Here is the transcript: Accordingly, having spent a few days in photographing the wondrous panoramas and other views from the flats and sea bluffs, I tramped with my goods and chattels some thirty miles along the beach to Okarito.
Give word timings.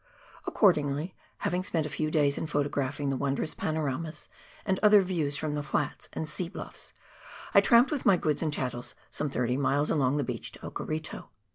Accordingly, 0.47 1.13
having 1.37 1.63
spent 1.63 1.85
a 1.85 1.95
few 1.95 2.09
days 2.09 2.39
in 2.39 2.47
photographing 2.47 3.09
the 3.09 3.17
wondrous 3.17 3.53
panoramas 3.53 4.29
and 4.65 4.79
other 4.81 5.03
views 5.03 5.37
from 5.37 5.53
the 5.53 5.61
flats 5.61 6.09
and 6.13 6.27
sea 6.27 6.49
bluffs, 6.49 6.91
I 7.53 7.61
tramped 7.61 7.91
with 7.91 8.03
my 8.03 8.17
goods 8.17 8.41
and 8.41 8.51
chattels 8.51 8.95
some 9.11 9.29
thirty 9.29 9.57
miles 9.57 9.91
along 9.91 10.17
the 10.17 10.23
beach 10.23 10.51
to 10.53 10.59
Okarito. 10.65 11.27